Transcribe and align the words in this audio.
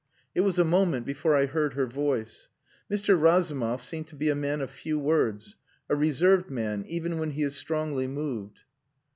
It 0.33 0.41
was 0.41 0.57
a 0.57 0.63
moment 0.63 1.05
before 1.05 1.35
I 1.35 1.45
heard 1.45 1.75
her 1.75 1.85
voice. 1.85 2.49
"Mr. 2.91 3.21
Razumov 3.21 3.83
seems 3.83 4.07
to 4.09 4.15
be 4.15 4.29
a 4.29 4.33
man 4.35 4.59
of 4.61 4.71
few 4.71 4.97
words. 4.97 5.57
A 5.89 5.95
reserved 5.95 6.49
man 6.49 6.83
even 6.87 7.19
when 7.19 7.29
he 7.29 7.43
is 7.43 7.55
strongly 7.55 8.07
moved." 8.07 8.63